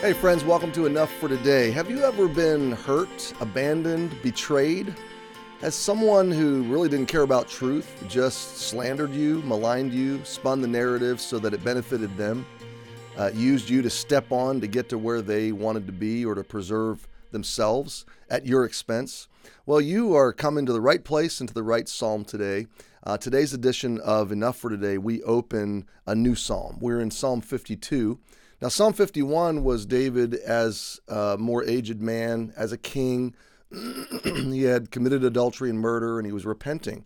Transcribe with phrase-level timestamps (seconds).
[0.00, 1.72] Hey, friends, welcome to Enough for Today.
[1.72, 4.94] Have you ever been hurt, abandoned, betrayed?
[5.60, 10.68] Has someone who really didn't care about truth just slandered you, maligned you, spun the
[10.68, 12.46] narrative so that it benefited them,
[13.16, 16.36] uh, used you to step on to get to where they wanted to be or
[16.36, 19.26] to preserve themselves at your expense?
[19.66, 22.68] Well, you are coming to the right place and to the right psalm today.
[23.02, 26.78] Uh, today's edition of Enough for Today, we open a new psalm.
[26.80, 28.20] We're in Psalm 52.
[28.60, 33.34] Now, Psalm 51 was David as a more aged man, as a king.
[34.24, 37.04] he had committed adultery and murder, and he was repenting.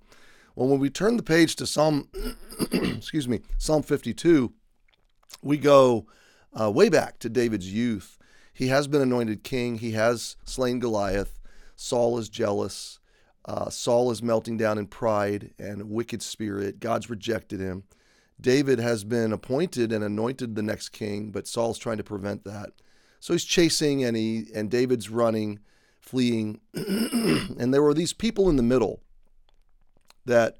[0.54, 2.08] Well, when we turn the page to Psalm,
[2.72, 4.52] excuse me, Psalm 52,
[5.42, 6.06] we go
[6.58, 8.18] uh, way back to David's youth.
[8.54, 9.78] He has been anointed king.
[9.78, 11.38] He has slain Goliath.
[11.76, 12.98] Saul is jealous.
[13.44, 16.80] Uh, Saul is melting down in pride and wicked spirit.
[16.80, 17.84] God's rejected him.
[18.42, 22.72] David has been appointed and anointed the next king, but Saul's trying to prevent that.
[23.20, 25.60] So he's chasing and he and David's running,
[26.00, 26.60] fleeing.
[26.74, 29.00] and there were these people in the middle
[30.26, 30.58] that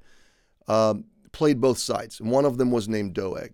[0.67, 2.19] um, played both sides.
[2.19, 3.53] And one of them was named Doeg.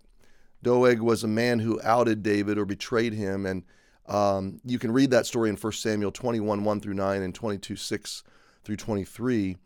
[0.62, 3.46] Doeg was a man who outed David or betrayed him.
[3.46, 3.64] And
[4.06, 7.76] um, you can read that story in 1 Samuel 21, 1 through 9, and 22,
[7.76, 8.22] 6
[8.62, 9.56] through 23.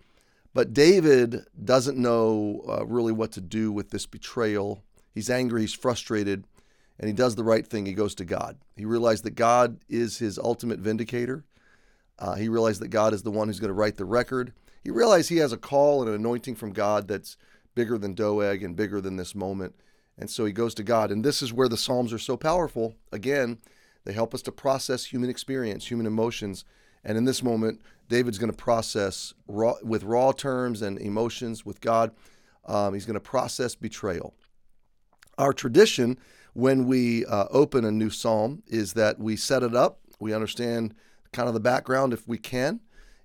[0.55, 4.83] But David doesn't know uh, really what to do with this betrayal.
[5.12, 6.45] He's angry, he's frustrated,
[6.98, 7.86] and he does the right thing.
[7.86, 8.56] He goes to God.
[8.77, 11.45] He realized that God is his ultimate vindicator.
[12.20, 14.52] Uh, he realized that God is the one who's going to write the record.
[14.84, 17.36] He realized he has a call and an anointing from God that's
[17.74, 19.74] bigger than Doeg and bigger than this moment.
[20.17, 21.11] And so he goes to God.
[21.11, 22.95] And this is where the Psalms are so powerful.
[23.11, 23.58] Again,
[24.05, 26.64] they help us to process human experience, human emotions.
[27.05, 31.81] And in this moment, David's going to process raw, with raw terms and emotions with
[31.81, 32.13] God.
[32.65, 34.35] Um, he's going to process betrayal.
[35.37, 36.19] Our tradition
[36.55, 40.95] when we uh, open a new psalm is that we set it up, we understand
[41.33, 42.81] kind of the background if we can,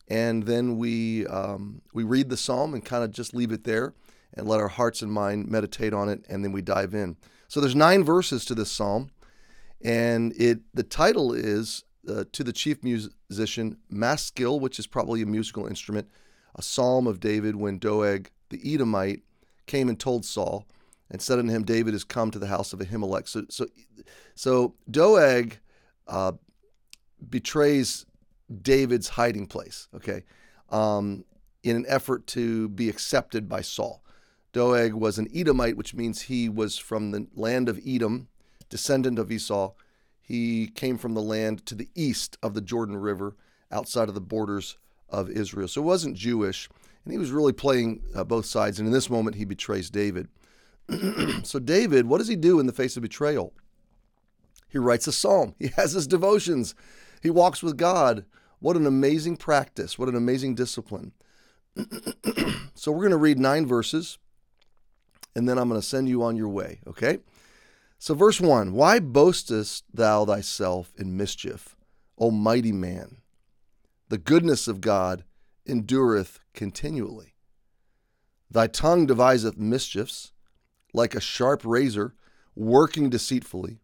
[0.07, 3.93] and then we um, we read the psalm and kind of just leave it there
[4.33, 7.15] and let our hearts and mind meditate on it, and then we dive in.
[7.47, 9.11] So there's nine verses to this psalm,
[9.83, 15.25] and it the title is uh, to the chief musician Maskil, which is probably a
[15.25, 16.09] musical instrument,
[16.55, 19.21] a psalm of David when Doeg the Edomite
[19.67, 20.65] came and told Saul
[21.11, 23.27] and said unto him, David has come to the house of Ahimelech.
[23.27, 23.67] So, so,
[24.35, 25.59] so Doeg
[26.07, 26.33] uh,
[27.29, 28.05] betrays
[28.61, 30.23] David's hiding place, okay,
[30.69, 31.25] um,
[31.63, 34.03] in an effort to be accepted by Saul.
[34.51, 38.27] Doeg was an Edomite, which means he was from the land of Edom,
[38.69, 39.73] descendant of Esau
[40.29, 43.35] he came from the land to the east of the Jordan River,
[43.71, 44.77] outside of the borders
[45.09, 45.67] of Israel.
[45.67, 46.69] So it wasn't Jewish,
[47.03, 48.77] and he was really playing uh, both sides.
[48.77, 50.27] And in this moment, he betrays David.
[51.43, 53.53] so, David, what does he do in the face of betrayal?
[54.69, 56.75] He writes a psalm, he has his devotions,
[57.23, 58.23] he walks with God.
[58.59, 61.13] What an amazing practice, what an amazing discipline.
[62.75, 64.19] so, we're going to read nine verses,
[65.35, 67.17] and then I'm going to send you on your way, okay?
[68.01, 71.75] So, verse 1 Why boastest thou thyself in mischief,
[72.17, 73.17] O mighty man?
[74.07, 75.25] The goodness of God
[75.67, 77.35] endureth continually.
[78.49, 80.31] Thy tongue deviseth mischiefs,
[80.93, 82.15] like a sharp razor,
[82.55, 83.81] working deceitfully.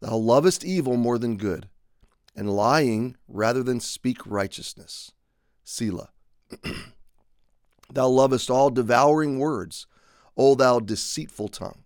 [0.00, 1.68] Thou lovest evil more than good,
[2.34, 5.12] and lying rather than speak righteousness.
[5.62, 6.08] Selah.
[7.92, 9.86] thou lovest all devouring words,
[10.38, 11.82] O thou deceitful tongue.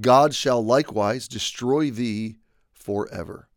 [0.00, 2.36] God shall likewise destroy thee
[2.72, 3.48] forever.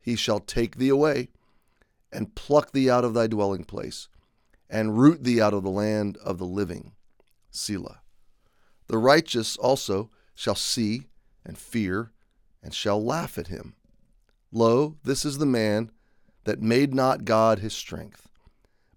[0.00, 1.28] He shall take thee away
[2.12, 4.08] and pluck thee out of thy dwelling place
[4.68, 6.92] and root thee out of the land of the living.
[7.50, 8.00] Selah.
[8.88, 11.08] The righteous also shall see
[11.44, 12.12] and fear
[12.62, 13.74] and shall laugh at him.
[14.52, 15.90] Lo, this is the man
[16.44, 18.28] that made not God his strength,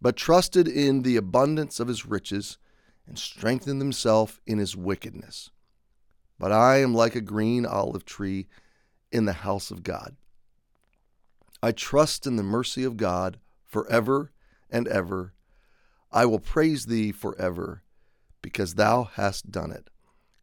[0.01, 2.57] but trusted in the abundance of his riches
[3.07, 5.51] and strengthened himself in his wickedness
[6.39, 8.47] but I am like a green olive tree
[9.12, 10.15] in the house of God.
[11.62, 14.31] I trust in the mercy of God forever
[14.69, 15.33] and ever.
[16.12, 17.83] I will praise thee forever,
[18.41, 19.89] because thou hast done it,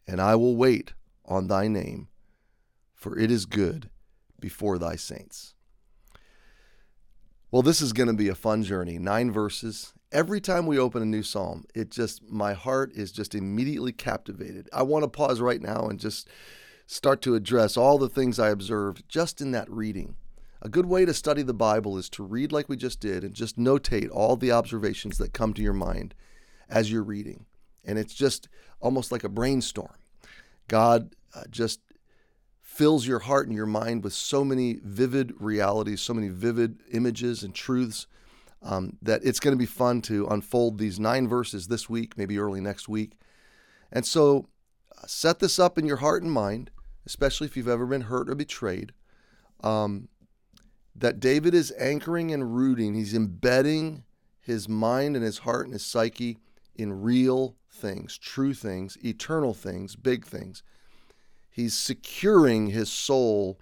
[0.06, 0.94] and I will wait
[1.25, 2.08] on thy name,
[2.94, 3.90] for it is good
[4.40, 5.54] before thy saints.
[7.52, 8.97] Well, this is going to be a fun journey.
[8.99, 13.35] Nine verses, every time we open a new psalm, it just, my heart is just
[13.35, 14.69] immediately captivated.
[14.73, 16.29] I want to pause right now and just
[16.87, 20.14] start to address all the things I observed just in that reading.
[20.62, 23.35] A good way to study the Bible is to read like we just did and
[23.35, 26.14] just notate all the observations that come to your mind
[26.69, 27.47] as you're reading.
[27.85, 28.49] And it's just
[28.79, 29.97] almost like a brainstorm.
[30.69, 31.81] God uh, just
[32.81, 37.43] fills your heart and your mind with so many vivid realities, so many vivid images
[37.43, 38.06] and truths
[38.62, 42.38] um, that it's going to be fun to unfold these nine verses this week, maybe
[42.38, 43.19] early next week.
[43.93, 44.49] And so
[44.97, 46.71] uh, set this up in your heart and mind,
[47.05, 48.93] especially if you've ever been hurt or betrayed.
[49.62, 50.09] Um,
[50.97, 54.05] that David is anchoring and rooting, he's embedding
[54.41, 56.38] his mind and his heart and his psyche
[56.76, 60.62] in real things, true things, eternal things, big things.
[61.61, 63.59] He's securing his soul.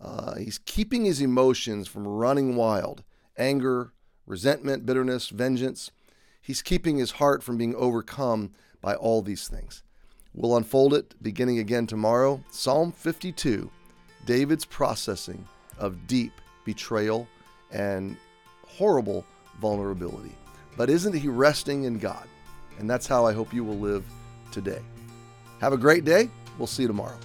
[0.00, 3.04] Uh, he's keeping his emotions from running wild
[3.36, 3.92] anger,
[4.26, 5.92] resentment, bitterness, vengeance.
[6.42, 8.50] He's keeping his heart from being overcome
[8.80, 9.84] by all these things.
[10.34, 12.42] We'll unfold it beginning again tomorrow.
[12.50, 13.70] Psalm 52,
[14.26, 15.46] David's processing
[15.78, 16.32] of deep
[16.64, 17.28] betrayal
[17.70, 18.16] and
[18.66, 19.24] horrible
[19.60, 20.34] vulnerability.
[20.76, 22.26] But isn't he resting in God?
[22.80, 24.04] And that's how I hope you will live
[24.50, 24.82] today.
[25.60, 26.30] Have a great day.
[26.58, 27.18] We'll see you tomorrow.